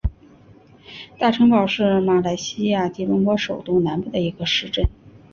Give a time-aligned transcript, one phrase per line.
[1.19, 4.89] 大城堡是马来西亚吉隆坡首都南部的一个市镇。